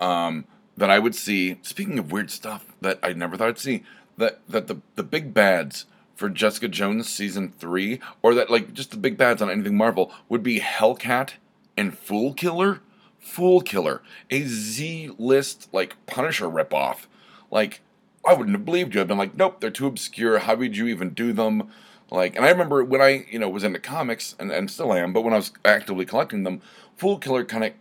um, 0.00 0.46
that 0.76 0.90
I 0.90 0.98
would 0.98 1.14
see, 1.14 1.58
speaking 1.62 1.98
of 1.98 2.12
weird 2.12 2.30
stuff 2.30 2.66
that 2.80 2.98
I 3.02 3.12
never 3.12 3.36
thought 3.36 3.48
I'd 3.48 3.58
see, 3.58 3.84
that 4.16 4.40
that 4.48 4.66
the 4.66 4.80
the 4.96 5.02
big 5.02 5.32
bads 5.32 5.86
for 6.14 6.28
Jessica 6.28 6.68
Jones 6.68 7.08
season 7.08 7.52
three, 7.58 8.00
or 8.22 8.34
that 8.34 8.50
like 8.50 8.74
just 8.74 8.90
the 8.90 8.96
big 8.96 9.16
bads 9.16 9.40
on 9.40 9.50
anything 9.50 9.76
Marvel 9.76 10.12
would 10.28 10.42
be 10.42 10.60
Hellcat 10.60 11.34
and 11.76 11.96
Fool 11.96 12.34
Killer. 12.34 12.80
Fool 13.18 13.60
Killer, 13.60 14.02
a 14.30 14.42
Z 14.44 15.10
list 15.18 15.68
like 15.72 15.94
Punisher 16.06 16.46
ripoff. 16.46 17.06
Like 17.50 17.82
I 18.24 18.34
wouldn't 18.34 18.56
have 18.56 18.64
believed 18.64 18.94
you. 18.94 19.00
I've 19.00 19.08
been 19.08 19.18
like, 19.18 19.36
nope, 19.36 19.60
they're 19.60 19.70
too 19.70 19.86
obscure. 19.86 20.40
How 20.40 20.54
would 20.54 20.76
you 20.76 20.86
even 20.88 21.10
do 21.10 21.32
them? 21.32 21.70
Like, 22.10 22.36
and 22.36 22.44
I 22.44 22.50
remember 22.50 22.84
when 22.84 23.00
I, 23.00 23.24
you 23.30 23.38
know, 23.38 23.48
was 23.48 23.64
into 23.64 23.78
comics, 23.78 24.34
and, 24.38 24.50
and 24.50 24.70
still 24.70 24.92
am, 24.92 25.12
but 25.12 25.22
when 25.22 25.32
I 25.32 25.36
was 25.36 25.52
actively 25.64 26.04
collecting 26.04 26.42
them, 26.42 26.60
Fool 26.96 27.18
Killer 27.18 27.44
kind 27.44 27.64
of, 27.64 27.72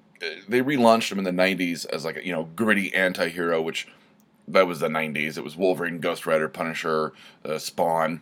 they 0.47 0.61
relaunched 0.61 1.09
them 1.09 1.19
in 1.19 1.25
the 1.25 1.31
90s 1.31 1.85
as 1.87 2.05
like 2.05 2.17
a, 2.17 2.25
you 2.25 2.31
know, 2.31 2.49
gritty 2.55 2.93
anti 2.93 3.29
hero, 3.29 3.61
which 3.61 3.87
that 4.47 4.67
was 4.67 4.79
the 4.79 4.87
90s. 4.87 5.37
It 5.37 5.43
was 5.43 5.55
Wolverine, 5.55 5.99
Ghost 5.99 6.25
Rider, 6.25 6.47
Punisher, 6.47 7.13
uh, 7.43 7.57
Spawn. 7.57 8.21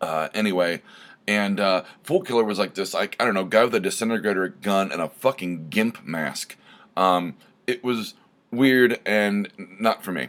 Uh, 0.00 0.28
anyway, 0.34 0.82
and 1.26 1.58
uh, 1.58 1.84
Fool 2.04 2.22
Killer 2.22 2.44
was 2.44 2.58
like 2.58 2.74
this, 2.74 2.94
like, 2.94 3.16
I 3.18 3.24
don't 3.24 3.34
know, 3.34 3.44
guy 3.44 3.64
with 3.64 3.74
a 3.74 3.80
disintegrator 3.80 4.48
gun 4.48 4.92
and 4.92 5.00
a 5.00 5.08
fucking 5.08 5.68
gimp 5.68 6.04
mask. 6.04 6.56
Um, 6.96 7.36
it 7.66 7.82
was 7.82 8.14
weird 8.50 9.00
and 9.04 9.50
not 9.56 10.04
for 10.04 10.12
me. 10.12 10.28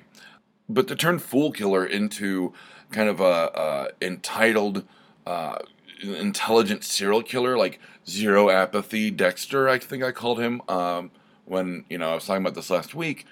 But 0.69 0.88
to 0.88 0.95
turn 0.95 1.19
Fool 1.19 1.51
Killer 1.51 1.86
into 1.86 2.53
kind 2.91 3.09
of 3.09 3.19
a, 3.19 3.91
entitled, 4.01 4.86
uh, 5.25 5.59
intelligent 6.01 6.83
serial 6.83 7.24
killer, 7.24 7.57
like 7.57 7.79
Zero 8.07 8.50
Apathy 8.50 9.12
Dexter, 9.12 9.67
I 9.69 9.79
think 9.79 10.03
I 10.03 10.12
called 10.12 10.39
him, 10.39 10.62
um, 10.67 11.12
when, 11.45 11.86
you 11.89 11.97
know, 11.97 12.12
I 12.12 12.15
was 12.15 12.25
talking 12.25 12.43
about 12.43 12.55
this 12.55 12.69
last 12.69 12.93
week, 12.93 13.25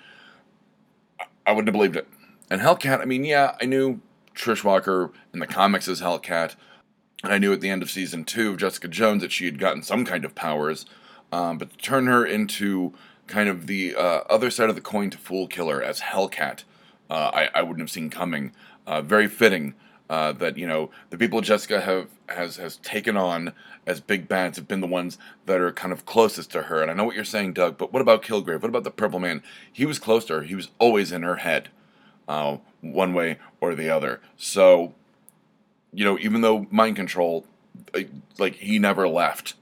I 1.46 1.52
wouldn't 1.52 1.68
have 1.68 1.74
believed 1.74 1.96
it. 1.96 2.08
And 2.50 2.62
Hellcat, 2.62 3.02
I 3.02 3.06
mean, 3.06 3.24
yeah, 3.26 3.56
I 3.62 3.66
knew 3.66 4.02
Trish 4.36 4.64
Walker 4.64 5.12
in 5.34 5.40
the 5.40 5.48
comics 5.48 5.88
as 5.88 6.02
Hellcat, 6.02 6.56
and 7.24 7.34
I 7.34 7.38
knew 7.38 7.54
at 7.54 7.62
the 7.62 7.70
end 7.70 7.82
of 7.82 7.90
season 7.90 8.24
two 8.24 8.52
of 8.52 8.58
Jessica 8.58 8.88
Jones 8.88 9.22
that 9.22 9.32
she 9.32 9.46
had 9.46 9.60
gotten 9.60 9.82
some 9.82 10.06
kind 10.06 10.26
of 10.26 10.36
powers, 10.36 10.86
um, 11.32 11.58
but 11.58 11.72
to 11.72 11.78
turn 11.78 12.08
her 12.08 12.26
into 12.26 12.94
kind 13.28 13.50
of 13.50 13.68
the 13.68 13.96
uh, 13.96 14.22
other 14.30 14.50
side 14.52 14.70
of 14.70 14.76
the 14.76 14.82
coin 14.82 15.10
to 15.10 15.18
Fool 15.18 15.48
Killer 15.48 15.82
as 15.82 16.02
Hellcat. 16.02 16.64
Uh, 17.10 17.32
I, 17.34 17.50
I 17.56 17.62
wouldn't 17.62 17.82
have 17.82 17.92
seen 17.92 18.10
coming. 18.10 18.52
Uh, 18.88 19.02
very 19.02 19.28
fitting 19.28 19.74
uh, 20.10 20.32
that 20.34 20.58
you 20.58 20.68
know 20.68 20.92
the 21.10 21.18
people 21.18 21.42
Jessica 21.42 21.82
have 21.82 22.10
has 22.30 22.58
has 22.58 22.78
taken 22.78 23.18
on 23.18 23.54
as 23.88 24.02
big 24.02 24.28
bads 24.28 24.58
have 24.58 24.68
been 24.68 24.82
the 24.82 24.88
ones 24.88 25.18
that 25.46 25.60
are 25.60 25.72
kind 25.72 25.94
of 25.94 26.06
closest 26.06 26.52
to 26.52 26.64
her. 26.64 26.82
And 26.82 26.90
I 26.90 26.94
know 26.94 27.04
what 27.04 27.16
you're 27.16 27.24
saying, 27.24 27.54
Doug, 27.54 27.78
but 27.78 27.94
what 27.94 28.02
about 28.02 28.24
Kilgrave? 28.24 28.62
What 28.62 28.70
about 28.70 28.84
the 28.84 28.92
Purple 28.92 29.20
Man? 29.20 29.44
He 29.72 29.86
was 29.86 30.00
close 30.00 30.26
to 30.26 30.36
her. 30.36 30.42
He 30.44 30.56
was 30.56 30.70
always 30.80 31.12
in 31.12 31.24
her 31.24 31.38
head, 31.38 31.70
uh, 32.28 32.58
one 32.82 33.14
way 33.14 33.38
or 33.62 33.76
the 33.76 33.90
other. 33.90 34.22
So, 34.38 34.94
you 35.94 36.04
know, 36.06 36.18
even 36.20 36.42
though 36.42 36.68
mind 36.72 36.96
control, 36.96 37.46
like 38.38 38.56
he 38.56 38.80
never 38.80 39.08
left. 39.08 39.56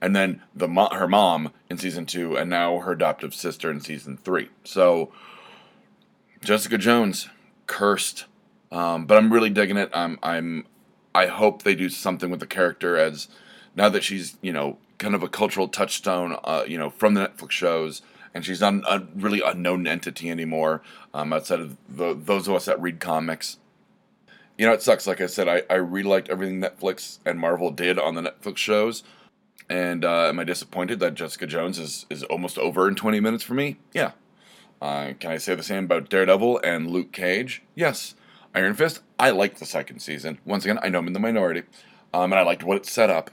And 0.00 0.14
then 0.14 0.42
the 0.54 0.68
her 0.92 1.08
mom 1.08 1.52
in 1.68 1.76
season 1.76 2.06
two, 2.06 2.36
and 2.36 2.48
now 2.48 2.78
her 2.78 2.92
adoptive 2.92 3.34
sister 3.34 3.68
in 3.70 3.80
season 3.80 4.16
three. 4.16 4.48
So, 4.62 5.12
Jessica 6.42 6.78
Jones, 6.78 7.28
cursed. 7.66 8.26
Um, 8.70 9.06
but 9.06 9.16
I'm 9.16 9.32
really 9.32 9.50
digging 9.50 9.76
it. 9.76 9.90
I'm 9.94 10.18
I'm 10.22 10.66
I 11.14 11.26
hope 11.26 11.62
they 11.62 11.74
do 11.74 11.88
something 11.88 12.30
with 12.30 12.40
the 12.40 12.46
character 12.46 12.96
as 12.96 13.28
now 13.74 13.88
that 13.88 14.04
she's 14.04 14.36
you 14.42 14.52
know 14.52 14.78
kind 14.98 15.14
of 15.14 15.22
a 15.22 15.28
cultural 15.28 15.68
touchstone, 15.68 16.36
uh, 16.44 16.64
you 16.66 16.76
know, 16.76 16.90
from 16.90 17.14
the 17.14 17.26
Netflix 17.26 17.52
shows, 17.52 18.02
and 18.34 18.44
she's 18.44 18.60
not 18.60 18.74
a 18.88 19.06
really 19.14 19.40
unknown 19.40 19.86
entity 19.86 20.30
anymore 20.30 20.82
um, 21.14 21.32
outside 21.32 21.60
of 21.60 21.76
the, 21.88 22.14
those 22.14 22.48
of 22.48 22.54
us 22.54 22.66
that 22.66 22.80
read 22.80 23.00
comics. 23.00 23.58
You 24.56 24.66
know, 24.66 24.72
it 24.72 24.82
sucks. 24.82 25.06
Like 25.06 25.20
I 25.20 25.26
said, 25.26 25.48
I, 25.48 25.62
I 25.70 25.74
really 25.74 26.08
liked 26.08 26.28
everything 26.28 26.60
Netflix 26.60 27.20
and 27.24 27.38
Marvel 27.38 27.70
did 27.70 27.98
on 27.98 28.16
the 28.16 28.22
Netflix 28.22 28.56
shows. 28.56 29.04
And 29.70 30.04
uh, 30.04 30.26
am 30.28 30.40
I 30.40 30.44
disappointed 30.44 30.98
that 31.00 31.14
Jessica 31.14 31.46
Jones 31.46 31.78
is, 31.78 32.06
is 32.10 32.24
almost 32.24 32.58
over 32.58 32.88
in 32.88 32.96
20 32.96 33.20
minutes 33.20 33.44
for 33.44 33.54
me? 33.54 33.76
Yeah. 33.92 34.12
Uh, 34.80 35.12
can 35.18 35.32
I 35.32 35.38
say 35.38 35.54
the 35.54 35.62
same 35.62 35.84
about 35.84 36.08
Daredevil 36.08 36.60
and 36.62 36.90
Luke 36.90 37.12
Cage? 37.12 37.62
Yes. 37.74 38.14
Iron 38.54 38.74
Fist, 38.74 39.00
I 39.18 39.30
liked 39.30 39.58
the 39.58 39.66
second 39.66 40.00
season. 40.00 40.38
Once 40.44 40.64
again, 40.64 40.78
I 40.82 40.88
know 40.88 40.98
I'm 41.00 41.06
in 41.06 41.12
the 41.12 41.20
minority, 41.20 41.62
um, 42.14 42.32
and 42.32 42.38
I 42.38 42.42
liked 42.42 42.64
what 42.64 42.76
it 42.76 42.86
set 42.86 43.10
up. 43.10 43.30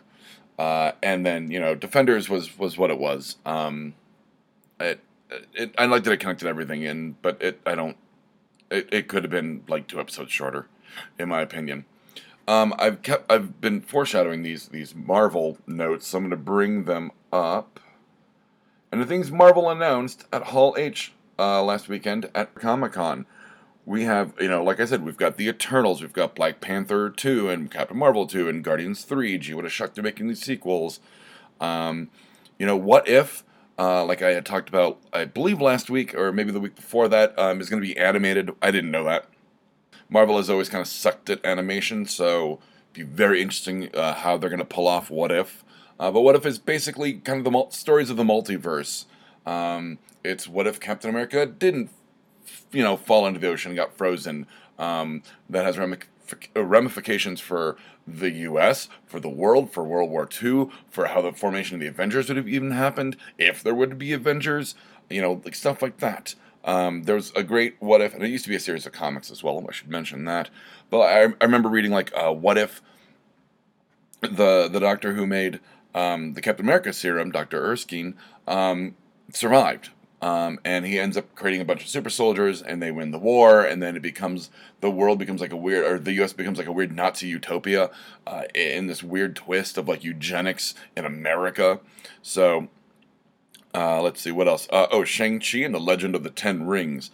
Uh, 0.58 0.94
and 1.02 1.26
then 1.26 1.52
you 1.52 1.60
know, 1.60 1.76
Defenders 1.76 2.30
was 2.30 2.58
was 2.58 2.78
what 2.78 2.90
it 2.90 3.00
was. 3.00 3.38
Um, 3.46 3.94
it, 4.80 5.00
it 5.54 5.76
I 5.78 5.86
liked 5.86 6.06
that 6.06 6.12
it 6.12 6.20
connected 6.20 6.48
everything 6.48 6.84
in, 6.84 7.16
but 7.22 7.42
it 7.42 7.60
I 7.66 7.76
don't. 7.76 7.98
It, 8.72 8.90
it 8.92 9.08
could 9.08 9.24
have 9.24 9.32
been 9.32 9.64
like 9.68 9.88
two 9.88 10.00
episodes 10.00 10.32
shorter, 10.32 10.68
in 11.20 11.30
my 11.30 11.42
opinion. 11.42 11.86
Um, 12.48 12.74
I've 12.78 13.02
kept 13.02 13.32
I've 13.32 13.60
been 13.60 13.82
foreshadowing 13.82 14.44
these 14.44 14.70
these 14.70 14.96
Marvel 14.96 15.58
notes, 15.68 16.08
so 16.08 16.18
I'm 16.18 16.24
going 16.26 16.32
to 16.32 16.38
bring 16.38 16.86
them 16.86 17.12
up. 17.34 17.80
And 18.92 19.02
the 19.02 19.06
things 19.06 19.32
Marvel 19.32 19.70
announced 19.70 20.26
at 20.32 20.44
Hall 20.44 20.76
H 20.78 21.12
uh, 21.38 21.64
last 21.64 21.88
weekend 21.90 22.30
at 22.36 22.56
Comic 22.56 22.94
Con 22.94 23.26
we 23.86 24.04
have, 24.04 24.34
you 24.40 24.48
know, 24.48 24.64
like 24.64 24.80
I 24.80 24.86
said, 24.86 25.06
we've 25.06 25.18
got 25.18 25.38
the 25.38 25.48
Eternals, 25.48 26.02
we've 26.02 26.14
got 26.14 26.36
Black 26.36 26.60
Panther 26.60 27.10
2 27.10 27.50
and 27.50 27.70
Captain 27.70 27.98
Marvel 27.98 28.26
2 28.26 28.50
and 28.50 28.64
Guardians 28.64 29.04
3. 29.04 29.38
Gee, 29.38 29.54
what 29.54 29.66
a 29.66 29.70
shock 29.70 29.94
to 29.94 30.02
making 30.02 30.28
these 30.28 30.42
sequels. 30.42 31.00
Um, 31.62 32.10
you 32.58 32.66
know, 32.66 32.76
what 32.76 33.08
if, 33.08 33.44
uh, 33.78 34.04
like 34.04 34.22
I 34.22 34.34
had 34.34 34.46
talked 34.46 34.70
about, 34.70 35.00
I 35.14 35.26
believe 35.26 35.62
last 35.62 35.90
week 35.90 36.16
or 36.16 36.32
maybe 36.32 36.52
the 36.52 36.60
week 36.60 36.76
before 36.76 37.08
that, 37.10 37.38
um, 37.38 37.62
is 37.62 37.70
going 37.70 37.82
to 37.82 37.88
be 37.88 37.96
animated. 37.98 38.52
I 38.62 38.72
didn't 38.72 38.92
know 38.92 39.04
that. 39.04 39.28
Marvel 40.10 40.38
has 40.38 40.50
always 40.50 40.70
kind 40.70 40.82
of 40.82 40.88
sucked 40.88 41.30
at 41.30 41.46
animation, 41.46 42.06
so 42.06 42.60
be 42.94 43.04
very 43.04 43.42
interesting 43.42 43.90
uh, 43.96 44.14
how 44.14 44.38
they're 44.38 44.50
going 44.50 44.60
to 44.60 44.66
pull 44.66 44.88
off 44.88 45.12
What 45.12 45.32
If. 45.32 45.64
Uh, 46.00 46.12
but 46.12 46.22
What 46.22 46.36
If 46.36 46.46
is 46.46 46.58
basically 46.58 47.14
kind 47.14 47.38
of 47.38 47.44
the 47.44 47.52
mul- 47.52 47.72
stories 47.72 48.10
of 48.10 48.18
the 48.18 48.24
multiverse. 48.24 49.06
Um, 49.46 50.00
it's 50.26 50.48
what 50.48 50.68
if 50.68 50.80
Captain 50.80 51.10
America 51.10 51.46
didn't 51.46 51.90
you 52.72 52.84
know, 52.84 52.98
fall 52.98 53.26
into 53.26 53.40
the 53.40 53.48
ocean 53.48 53.72
and 53.72 53.78
got 53.78 53.98
frozen. 53.98 54.48
Um, 54.78 55.24
that 55.50 55.66
has 55.66 55.80
uh, 55.80 56.64
ramifications 56.64 57.40
for 57.40 57.78
the 58.06 58.30
U.S., 58.32 58.90
for 59.06 59.20
the 59.20 59.30
world, 59.30 59.72
for 59.72 59.84
World 59.84 60.12
War 60.12 60.28
II, 60.44 60.68
for 60.90 61.08
how 61.08 61.22
the 61.22 61.32
formation 61.32 61.76
of 61.76 61.80
the 61.80 61.88
Avengers 61.88 62.28
would 62.28 62.38
have 62.38 62.48
even 62.48 62.72
happened, 62.72 63.16
if 63.38 63.64
there 63.64 63.74
would 63.74 63.98
be 63.98 64.12
Avengers, 64.12 64.76
you 65.10 65.22
know, 65.22 65.42
like 65.46 65.56
stuff 65.56 65.82
like 65.82 65.98
that. 65.98 66.36
Um, 66.66 67.04
there 67.04 67.16
was 67.16 67.32
a 67.36 67.44
great 67.44 67.76
What 67.80 68.02
If, 68.02 68.14
and 68.14 68.24
it 68.24 68.30
used 68.30 68.44
to 68.46 68.50
be 68.50 68.56
a 68.56 68.60
series 68.60 68.86
of 68.86 68.92
comics 68.92 69.32
as 69.32 69.44
well. 69.44 69.64
I 69.68 69.72
should 69.72 69.90
mention 69.90 70.26
that. 70.26 70.50
But 70.90 71.00
I, 71.02 71.22
I 71.40 71.46
remember 71.46 71.70
reading 71.70 71.92
like 71.92 72.12
uh, 72.18 72.34
What 72.34 72.58
If 72.58 72.82
the 74.22 74.68
the 74.68 74.80
doctor 74.80 75.14
who 75.14 75.28
made 75.28 75.60
um, 75.94 76.34
the 76.34 76.42
Captain 76.42 76.66
America 76.66 76.92
serum, 76.92 77.32
Doctor 77.32 77.64
Erskine, 77.64 78.16
um, 78.48 78.96
survived 79.32 79.92
um, 80.26 80.60
and 80.66 80.88
he 80.88 81.00
ends 81.00 81.18
up 81.18 81.36
creating 81.36 81.62
a 81.62 81.66
bunch 81.66 81.84
of 81.84 81.88
super 81.88 82.10
soldiers, 82.10 82.60
and 82.60 82.82
they 82.82 82.90
win 82.90 83.12
the 83.12 83.20
war. 83.20 83.62
And 83.62 83.80
then 83.80 83.96
it 83.96 84.02
becomes 84.02 84.50
the 84.82 84.90
world 84.90 85.20
becomes 85.20 85.40
like 85.40 85.52
a 85.52 85.56
weird, 85.56 85.86
or 85.86 86.00
the 86.00 86.14
U.S. 86.14 86.34
becomes 86.34 86.58
like 86.58 86.66
a 86.66 86.72
weird 86.72 86.92
Nazi 86.92 87.28
utopia, 87.28 87.92
uh, 88.26 88.46
in 88.56 88.88
this 88.88 89.04
weird 89.04 89.36
twist 89.36 89.78
of 89.78 89.88
like 89.88 90.04
eugenics 90.04 90.74
in 90.98 91.06
America. 91.06 91.80
So, 92.24 92.70
uh, 93.76 94.02
let's 94.02 94.20
see 94.20 94.32
what 94.32 94.48
else. 94.48 94.68
Uh, 94.72 94.88
oh, 94.90 95.04
Shang 95.04 95.40
Chi 95.40 95.60
and 95.60 95.76
the 95.76 95.80
Legend 95.80 96.16
of 96.16 96.24
the 96.24 96.32
Ten 96.32 96.66
Rings. 96.66 97.12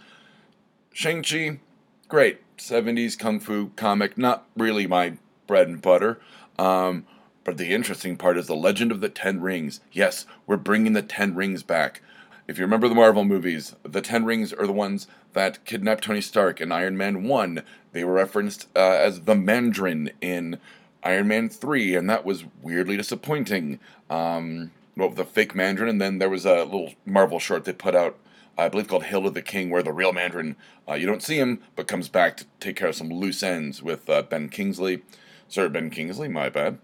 Shang 0.93 1.21
Chi, 1.21 1.59
great 2.07 2.39
'70s 2.57 3.19
kung 3.19 3.41
fu 3.41 3.71
comic. 3.75 4.17
Not 4.17 4.45
really 4.55 4.87
my 4.87 5.17
bread 5.47 5.67
and 5.67 5.81
butter. 5.81 6.21
Um, 6.57 7.05
but 7.43 7.57
the 7.57 7.73
interesting 7.73 8.15
part 8.15 8.37
is 8.37 8.47
the 8.47 8.55
Legend 8.55 8.89
of 8.89 9.01
the 9.01 9.09
Ten 9.09 9.41
Rings. 9.41 9.81
Yes, 9.91 10.25
we're 10.47 10.55
bringing 10.55 10.93
the 10.93 11.01
Ten 11.01 11.35
Rings 11.35 11.61
back. 11.61 12.01
If 12.47 12.57
you 12.57 12.65
remember 12.65 12.87
the 12.87 12.95
Marvel 12.95 13.23
movies, 13.23 13.75
the 13.83 14.01
Ten 14.01 14.25
Rings 14.25 14.51
are 14.51 14.65
the 14.65 14.73
ones 14.73 15.07
that 15.33 15.63
kidnapped 15.63 16.03
Tony 16.03 16.21
Stark 16.21 16.59
in 16.59 16.71
Iron 16.71 16.97
Man 16.97 17.23
1. 17.23 17.63
They 17.93 18.03
were 18.03 18.13
referenced 18.13 18.67
uh, 18.75 18.79
as 18.79 19.21
the 19.21 19.35
Mandarin 19.35 20.11
in 20.21 20.59
Iron 21.03 21.27
Man 21.27 21.49
3, 21.49 21.95
and 21.95 22.09
that 22.09 22.25
was 22.25 22.43
weirdly 22.61 22.97
disappointing. 22.97 23.79
Um, 24.09 24.71
well, 24.97 25.09
the 25.09 25.23
fake 25.23 25.55
Mandarin, 25.55 25.89
and 25.89 26.01
then 26.01 26.17
there 26.17 26.29
was 26.29 26.45
a 26.45 26.63
little 26.63 26.93
Marvel 27.05 27.39
short 27.39 27.65
they 27.65 27.73
put 27.73 27.95
out, 27.95 28.17
I 28.57 28.69
believe 28.69 28.87
called 28.87 29.03
Hail 29.03 29.23
to 29.23 29.29
the 29.29 29.41
King, 29.41 29.69
where 29.69 29.83
the 29.83 29.93
real 29.93 30.11
Mandarin, 30.11 30.55
uh, 30.89 30.95
you 30.95 31.05
don't 31.05 31.23
see 31.23 31.37
him, 31.37 31.61
but 31.75 31.87
comes 31.87 32.09
back 32.09 32.37
to 32.37 32.45
take 32.59 32.75
care 32.75 32.89
of 32.89 32.95
some 32.95 33.09
loose 33.09 33.43
ends 33.43 33.81
with 33.83 34.09
uh, 34.09 34.23
Ben 34.23 34.49
Kingsley. 34.49 35.03
Sorry, 35.47 35.69
Ben 35.69 35.89
Kingsley, 35.89 36.27
my 36.27 36.49
bad. 36.49 36.79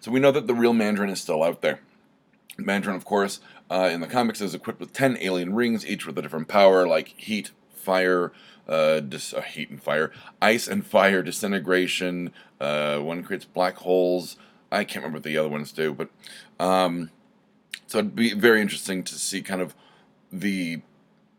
So 0.00 0.10
we 0.10 0.20
know 0.20 0.32
that 0.32 0.46
the 0.46 0.54
real 0.54 0.72
Mandarin 0.72 1.10
is 1.10 1.20
still 1.20 1.42
out 1.42 1.60
there. 1.60 1.80
Mandarin, 2.64 2.96
of 2.96 3.04
course, 3.04 3.40
uh, 3.70 3.88
in 3.92 4.00
the 4.00 4.06
comics 4.06 4.40
is 4.40 4.54
equipped 4.54 4.80
with 4.80 4.92
10 4.92 5.18
alien 5.20 5.54
rings, 5.54 5.86
each 5.86 6.06
with 6.06 6.18
a 6.18 6.22
different 6.22 6.48
power, 6.48 6.86
like 6.86 7.08
heat, 7.16 7.50
fire, 7.74 8.32
uh, 8.68 9.00
dis- 9.00 9.34
uh, 9.34 9.40
heat 9.40 9.70
and 9.70 9.82
fire, 9.82 10.12
ice 10.40 10.68
and 10.68 10.86
fire, 10.86 11.22
disintegration. 11.22 12.32
Uh, 12.60 12.98
one 12.98 13.22
creates 13.22 13.44
black 13.44 13.76
holes. 13.76 14.36
I 14.70 14.84
can't 14.84 14.96
remember 14.96 15.16
what 15.16 15.24
the 15.24 15.36
other 15.36 15.48
ones 15.48 15.72
do, 15.72 15.92
but 15.92 16.08
um, 16.64 17.10
so 17.86 17.98
it'd 17.98 18.14
be 18.14 18.34
very 18.34 18.60
interesting 18.60 19.02
to 19.04 19.14
see 19.14 19.42
kind 19.42 19.60
of 19.60 19.74
the 20.32 20.80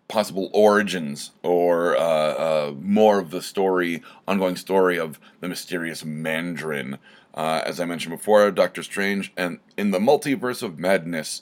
possible 0.09 0.49
origins 0.53 1.31
or 1.41 1.95
uh, 1.95 2.01
uh, 2.01 2.73
more 2.81 3.19
of 3.19 3.31
the 3.31 3.41
story, 3.41 4.03
ongoing 4.27 4.57
story 4.57 4.99
of 4.99 5.17
the 5.39 5.47
mysterious 5.47 6.03
Mandarin. 6.03 6.97
Uh, 7.33 7.61
as 7.65 7.79
I 7.79 7.85
mentioned 7.85 8.15
before, 8.15 8.51
Doctor 8.51 8.83
Strange, 8.83 9.31
and 9.37 9.59
in 9.77 9.91
the 9.91 9.99
multiverse 9.99 10.61
of 10.61 10.79
madness, 10.79 11.41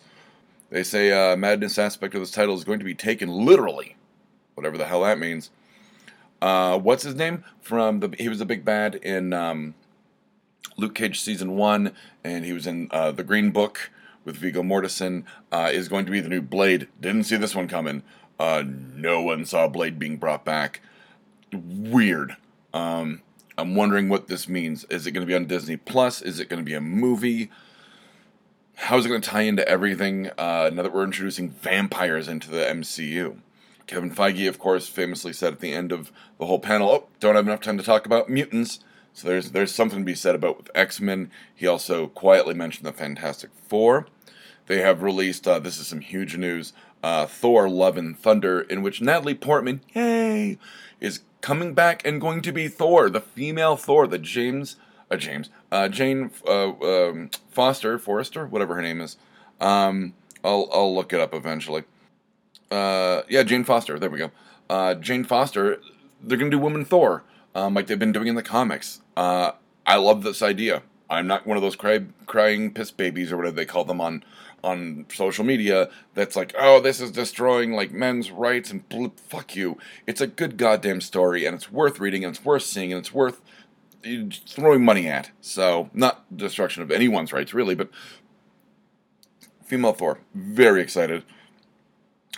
they 0.69 0.83
say 0.83 1.11
uh, 1.11 1.35
madness 1.35 1.79
aspect 1.79 2.13
of 2.13 2.21
this 2.21 2.31
title 2.31 2.55
is 2.55 2.63
going 2.63 2.79
to 2.79 2.85
be 2.85 2.93
taken 2.93 3.29
literally, 3.29 3.95
whatever 4.53 4.77
the 4.77 4.85
hell 4.85 5.01
that 5.01 5.17
means. 5.17 5.49
Uh, 6.41 6.77
what's 6.77 7.03
his 7.03 7.15
name? 7.15 7.43
From 7.59 7.99
the 7.99 8.15
he 8.17 8.29
was 8.29 8.39
a 8.39 8.45
big 8.45 8.63
bad 8.63 8.95
in 8.95 9.33
um, 9.33 9.73
Luke 10.77 10.95
Cage 10.95 11.19
season 11.19 11.55
one, 11.55 11.93
and 12.23 12.45
he 12.45 12.53
was 12.53 12.67
in 12.67 12.87
uh, 12.91 13.11
the 13.11 13.23
Green 13.23 13.51
Book 13.51 13.91
with 14.23 14.37
Viggo 14.37 14.61
Mortensen. 14.61 15.23
Uh, 15.51 15.69
is 15.73 15.89
going 15.89 16.05
to 16.05 16.11
be 16.11 16.19
the 16.19 16.29
new 16.29 16.41
Blade. 16.41 16.87
Didn't 17.01 17.23
see 17.23 17.35
this 17.35 17.55
one 17.55 17.67
coming. 17.67 18.03
Uh, 18.39 18.63
no 18.65 19.21
one 19.21 19.45
saw 19.45 19.67
Blade 19.67 19.99
being 19.99 20.17
brought 20.17 20.45
back. 20.45 20.81
Weird. 21.51 22.37
Um, 22.73 23.21
I'm 23.59 23.75
wondering 23.75 24.09
what 24.09 24.27
this 24.27 24.47
means. 24.47 24.85
Is 24.85 25.05
it 25.05 25.11
going 25.11 25.25
to 25.25 25.29
be 25.29 25.35
on 25.35 25.45
Disney 25.45 25.77
Plus? 25.77 26.21
Is 26.21 26.39
it 26.39 26.49
going 26.49 26.61
to 26.61 26.65
be 26.65 26.73
a 26.73 26.81
movie? 26.81 27.49
how 28.79 28.97
is 28.97 29.05
it 29.05 29.09
going 29.09 29.21
to 29.21 29.29
tie 29.29 29.41
into 29.41 29.67
everything 29.67 30.29
uh, 30.37 30.71
now 30.73 30.81
that 30.81 30.93
we're 30.93 31.03
introducing 31.03 31.49
vampires 31.49 32.29
into 32.29 32.49
the 32.49 32.61
MCU? 32.61 33.37
Kevin 33.87 34.09
Feige, 34.09 34.47
of 34.47 34.57
course, 34.57 34.87
famously 34.87 35.33
said 35.33 35.53
at 35.53 35.59
the 35.59 35.73
end 35.73 35.91
of 35.91 36.11
the 36.37 36.45
whole 36.45 36.59
panel, 36.59 36.89
"Oh, 36.89 37.07
don't 37.19 37.35
have 37.35 37.45
enough 37.45 37.59
time 37.59 37.77
to 37.77 37.83
talk 37.83 38.05
about 38.05 38.29
mutants." 38.29 38.79
So 39.13 39.27
there's 39.27 39.51
there's 39.51 39.73
something 39.73 39.99
to 39.99 40.05
be 40.05 40.15
said 40.15 40.33
about 40.33 40.57
with 40.57 40.71
X 40.73 41.01
Men. 41.01 41.29
He 41.53 41.67
also 41.67 42.07
quietly 42.07 42.53
mentioned 42.53 42.85
the 42.85 42.93
Fantastic 42.93 43.49
Four. 43.67 44.07
They 44.67 44.79
have 44.79 45.03
released 45.03 45.47
uh, 45.47 45.59
this 45.59 45.79
is 45.79 45.87
some 45.87 46.01
huge 46.01 46.37
news. 46.37 46.71
Uh, 47.03 47.25
Thor: 47.25 47.67
Love 47.67 47.97
and 47.97 48.17
Thunder, 48.17 48.61
in 48.61 48.81
which 48.81 49.01
Natalie 49.01 49.35
Portman, 49.35 49.81
yay, 49.93 50.57
is 51.01 51.21
coming 51.41 51.73
back 51.73 52.05
and 52.05 52.19
going 52.21 52.41
to 52.41 52.51
be 52.51 52.67
Thor, 52.67 53.09
the 53.09 53.21
female 53.21 53.75
Thor, 53.75 54.07
the 54.07 54.17
James 54.19 54.75
uh, 55.11 55.17
James, 55.17 55.49
uh, 55.71 55.87
Jane 55.89 56.29
uh, 56.47 56.69
um, 56.69 57.31
Foster, 57.49 57.97
Forrester, 57.97 58.45
whatever 58.45 58.75
her 58.75 58.81
name 58.81 59.01
is. 59.01 59.17
Um, 59.59 60.13
I'll 60.43 60.69
I'll 60.71 60.93
look 60.93 61.13
it 61.13 61.19
up 61.19 61.33
eventually. 61.33 61.83
uh, 62.71 63.23
yeah, 63.27 63.43
Jane 63.43 63.63
Foster. 63.63 63.97
There 63.99 64.09
we 64.09 64.19
go. 64.19 64.31
Uh, 64.69 64.93
Jane 64.95 65.23
Foster. 65.23 65.81
They're 66.21 66.37
gonna 66.37 66.51
do 66.51 66.59
Woman 66.59 66.85
Thor, 66.85 67.23
um, 67.55 67.73
like 67.73 67.87
they've 67.87 67.97
been 67.97 68.11
doing 68.11 68.27
in 68.27 68.35
the 68.35 68.43
comics. 68.43 69.01
Uh, 69.15 69.53
I 69.85 69.95
love 69.95 70.23
this 70.23 70.41
idea. 70.41 70.83
I'm 71.09 71.25
not 71.25 71.47
one 71.47 71.57
of 71.57 71.63
those 71.63 71.75
cry, 71.75 72.01
crying 72.27 72.71
piss 72.71 72.91
babies 72.91 73.31
or 73.31 73.37
whatever 73.37 73.55
they 73.55 73.65
call 73.65 73.83
them 73.85 73.99
on 73.99 74.23
on 74.63 75.05
social 75.13 75.43
media. 75.43 75.89
That's 76.13 76.35
like, 76.35 76.53
oh, 76.57 76.79
this 76.79 76.99
is 77.01 77.11
destroying 77.11 77.73
like 77.73 77.91
men's 77.91 78.31
rights 78.31 78.71
and 78.71 78.87
bl- 78.89 79.07
fuck 79.27 79.55
you. 79.55 79.77
It's 80.07 80.21
a 80.21 80.27
good 80.27 80.57
goddamn 80.57 81.01
story 81.01 81.45
and 81.45 81.55
it's 81.55 81.71
worth 81.71 81.99
reading 81.99 82.23
and 82.23 82.35
it's 82.35 82.45
worth 82.45 82.63
seeing 82.63 82.91
and 82.91 82.99
it's 82.99 83.13
worth 83.13 83.41
throwing 84.47 84.83
money 84.83 85.07
at. 85.07 85.31
So 85.41 85.89
not 85.93 86.35
destruction 86.35 86.83
of 86.83 86.91
anyone's 86.91 87.33
rights 87.33 87.53
really, 87.53 87.75
but 87.75 87.89
female 89.63 89.93
Thor. 89.93 90.19
Very 90.33 90.81
excited. 90.81 91.23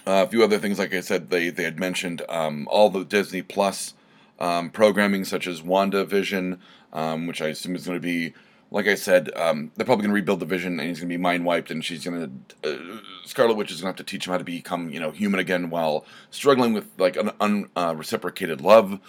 Uh, 0.06 0.26
a 0.26 0.28
few 0.28 0.44
other 0.44 0.58
things, 0.58 0.80
like 0.80 0.94
I 0.94 1.02
said, 1.02 1.30
they 1.30 1.50
they 1.50 1.64
had 1.64 1.80
mentioned 1.80 2.24
um, 2.28 2.68
all 2.72 2.90
the 2.90 3.06
Disney 3.06 3.44
Plus 3.44 3.94
um, 4.40 4.72
programming, 4.72 5.24
such 5.24 5.46
as 5.46 5.62
WandaVision, 5.62 6.58
um, 6.92 7.28
which 7.28 7.42
I 7.42 7.50
assume 7.50 7.76
is 7.76 7.86
going 7.86 7.98
to 7.98 8.02
be, 8.02 8.34
like 8.72 8.88
I 8.88 8.96
said, 8.96 9.32
um, 9.36 9.72
they're 9.76 9.86
probably 9.86 10.04
going 10.04 10.12
to 10.12 10.16
rebuild 10.16 10.40
the 10.40 10.46
Vision, 10.46 10.80
and 10.80 10.88
he's 10.88 11.00
going 11.00 11.10
to 11.10 11.14
be 11.14 11.22
mind 11.22 11.46
wiped, 11.46 11.70
and 11.70 11.84
she's 11.84 12.04
going 12.06 12.44
to 12.64 12.72
uh, 12.72 13.00
Scarlet 13.26 13.56
Witch 13.56 13.72
is 13.72 13.82
going 13.82 13.94
to 13.94 14.00
have 14.00 14.06
to 14.06 14.10
teach 14.10 14.26
him 14.26 14.32
how 14.32 14.38
to 14.38 14.44
become, 14.44 14.90
you 14.90 15.00
know, 15.00 15.12
human 15.12 15.40
again 15.40 15.70
while 15.70 16.06
struggling 16.30 16.74
with 16.74 16.88
like 16.98 17.18
an 17.18 17.32
unreciprocated 17.42 18.62
uh, 18.62 18.64
love, 18.64 19.00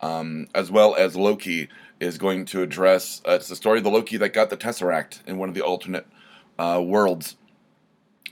um, 0.00 0.48
as 0.54 0.70
well 0.70 0.94
as 0.96 1.16
Loki 1.16 1.68
is 2.00 2.18
going 2.18 2.44
to 2.46 2.62
address. 2.62 3.22
Uh, 3.26 3.32
it's 3.32 3.48
the 3.48 3.56
story 3.56 3.78
of 3.78 3.84
the 3.84 3.90
Loki 3.90 4.16
that 4.16 4.30
got 4.30 4.50
the 4.50 4.56
Tesseract 4.56 5.26
in 5.26 5.38
one 5.38 5.48
of 5.48 5.54
the 5.54 5.62
alternate 5.62 6.06
uh, 6.58 6.82
worlds 6.84 7.36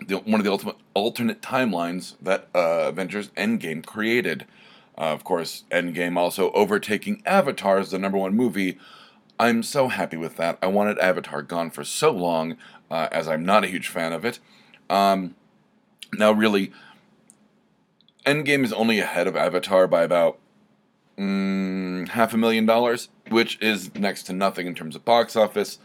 the, 0.06 0.16
one 0.18 0.40
of 0.40 0.44
the 0.44 0.50
ultimate 0.50 0.76
alternate 0.94 1.42
timelines 1.42 2.14
that 2.20 2.48
uh, 2.54 2.88
Avengers 2.88 3.28
Endgame 3.30 3.84
created. 3.84 4.46
Uh, 4.96 5.12
of 5.12 5.24
course, 5.24 5.64
Endgame 5.70 6.16
also 6.16 6.50
overtaking 6.52 7.22
Avatar 7.24 7.78
as 7.78 7.90
the 7.90 7.98
number 7.98 8.18
one 8.18 8.34
movie. 8.34 8.78
I'm 9.40 9.62
so 9.62 9.88
happy 9.88 10.18
with 10.18 10.36
that. 10.36 10.58
I 10.60 10.66
wanted 10.66 10.98
Avatar 10.98 11.40
gone 11.40 11.70
for 11.70 11.82
so 11.82 12.10
long, 12.10 12.58
uh, 12.90 13.08
as 13.10 13.26
I'm 13.26 13.42
not 13.42 13.64
a 13.64 13.68
huge 13.68 13.88
fan 13.88 14.12
of 14.12 14.22
it. 14.22 14.38
Um, 14.90 15.34
now, 16.12 16.30
really, 16.30 16.72
Endgame 18.26 18.64
is 18.64 18.72
only 18.74 19.00
ahead 19.00 19.26
of 19.26 19.36
Avatar 19.36 19.86
by 19.86 20.02
about 20.02 20.38
mm, 21.16 22.06
half 22.08 22.34
a 22.34 22.36
million 22.36 22.66
dollars, 22.66 23.08
which 23.30 23.58
is 23.62 23.94
next 23.94 24.24
to 24.24 24.34
nothing 24.34 24.66
in 24.66 24.74
terms 24.74 24.94
of 24.94 25.06
box 25.06 25.34
office. 25.34 25.78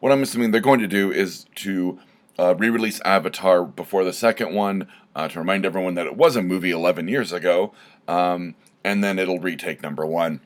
What 0.00 0.10
I'm 0.10 0.22
assuming 0.22 0.50
they're 0.50 0.62
going 0.62 0.80
to 0.80 0.88
do 0.88 1.12
is 1.12 1.44
to 1.56 2.00
uh, 2.38 2.54
re-release 2.54 3.02
Avatar 3.04 3.66
before 3.66 4.04
the 4.04 4.14
second 4.14 4.54
one 4.54 4.88
uh, 5.14 5.28
to 5.28 5.38
remind 5.38 5.66
everyone 5.66 5.96
that 5.96 6.06
it 6.06 6.16
was 6.16 6.34
a 6.34 6.42
movie 6.42 6.70
11 6.70 7.08
years 7.08 7.30
ago, 7.30 7.74
um, 8.08 8.54
and 8.82 9.04
then 9.04 9.18
it'll 9.18 9.38
retake 9.38 9.82
number 9.82 10.06
one. 10.06 10.40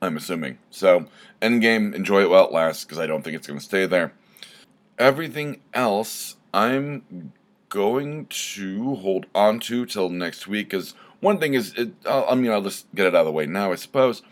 I'm 0.00 0.16
assuming. 0.16 0.58
So, 0.70 1.06
Endgame, 1.42 1.94
enjoy 1.94 2.22
it 2.22 2.30
while 2.30 2.46
it 2.46 2.52
lasts 2.52 2.84
because 2.84 2.98
I 2.98 3.06
don't 3.06 3.22
think 3.22 3.36
it's 3.36 3.46
going 3.46 3.58
to 3.58 3.64
stay 3.64 3.86
there. 3.86 4.12
Everything 4.98 5.60
else, 5.74 6.36
I'm 6.52 7.32
going 7.68 8.26
to 8.26 8.94
hold 8.96 9.26
on 9.34 9.60
to 9.60 9.86
till 9.86 10.08
next 10.08 10.46
week 10.46 10.70
because 10.70 10.94
one 11.20 11.38
thing 11.38 11.54
is, 11.54 11.74
it, 11.74 11.90
I 12.06 12.34
mean, 12.34 12.50
I'll 12.50 12.62
just 12.62 12.86
get 12.94 13.06
it 13.06 13.14
out 13.14 13.20
of 13.20 13.26
the 13.26 13.32
way 13.32 13.46
now, 13.46 13.72
I 13.72 13.76
suppose. 13.76 14.22